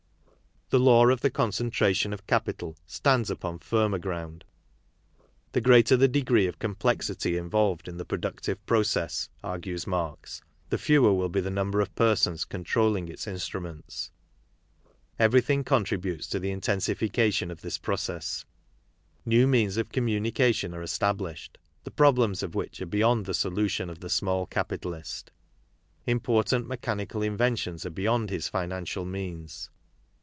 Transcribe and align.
The 0.73 0.79
law 0.79 1.09
of 1.09 1.19
the 1.19 1.29
concentration 1.29 2.13
of 2.13 2.25
capital 2.27 2.77
stands 2.85 3.29
upon] 3.29 3.59
firmer 3.59 3.99
ground. 3.99 4.45
The 5.51 5.59
greater 5.59 5.97
the 5.97 6.07
degree 6.07 6.47
of 6.47 6.59
complexity 6.59 7.35
involved 7.35 7.89
in 7.89 7.97
the 7.97 8.05
productive 8.05 8.65
process, 8.65 9.27
argues 9.43 9.85
Marx, 9.85 10.41
the 10.69 10.77
fewer 10.77 11.13
will 11.13 11.27
be 11.27 11.41
the 11.41 11.49
number 11.49 11.81
of 11.81 11.93
persons 11.95 12.45
controlling 12.45 13.09
its 13.09 13.27
instruments. 13.27 14.11
Everything 15.19 15.65
contributes 15.65 16.25
to 16.27 16.39
the 16.39 16.51
intensifica 16.53 17.33
tion 17.33 17.51
of 17.51 17.59
this 17.59 17.77
process. 17.77 18.45
New 19.25 19.47
means 19.49 19.75
of 19.75 19.89
communication 19.89 20.73
are 20.73 20.81
established, 20.81 21.57
the 21.83 21.91
problems 21.91 22.43
of 22.43 22.55
which 22.55 22.81
are 22.81 22.85
beyond 22.85 23.25
the 23.25 23.33
solu 23.33 23.69
tion 23.69 23.89
of 23.89 23.99
the 23.99 24.09
small 24.09 24.45
capitalist. 24.45 25.31
Important 26.07 26.65
mechanical 26.65 27.23
inventions 27.23 27.85
are 27.85 27.89
beyond 27.89 28.29
his 28.29 28.47
financial 28.47 29.03
means. 29.03 29.69